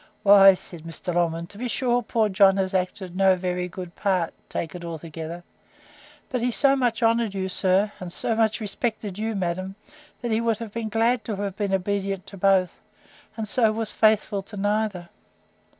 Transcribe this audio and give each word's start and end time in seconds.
—Why, 0.23 0.55
said 0.55 0.81
Mr. 0.81 1.13
Longman, 1.13 1.45
to 1.45 1.59
be 1.59 1.67
sure 1.67 2.01
poor 2.01 2.27
John 2.27 2.57
has 2.57 2.73
acted 2.73 3.15
no 3.15 3.35
very 3.35 3.67
good 3.67 3.95
part, 3.95 4.33
take 4.49 4.73
it 4.73 4.83
altogether; 4.83 5.43
but 6.27 6.41
he 6.41 6.49
so 6.49 6.75
much 6.75 7.03
honoured 7.03 7.35
you, 7.35 7.47
sir, 7.47 7.91
and 7.99 8.11
so 8.11 8.33
much 8.33 8.59
respected 8.59 9.19
you, 9.19 9.35
madam, 9.35 9.75
that 10.23 10.31
he 10.31 10.41
would 10.41 10.57
have 10.57 10.71
been 10.73 10.89
glad 10.89 11.23
to 11.25 11.35
have 11.35 11.55
been 11.55 11.71
obedient 11.71 12.25
to 12.25 12.35
both; 12.37 12.79
and 13.37 13.47
so 13.47 13.71
was 13.71 13.93
faithful 13.93 14.41
to 14.41 14.57
neither. 14.57 15.09